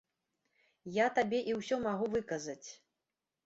[1.03, 2.61] Я табе і ўсё магу выказаць.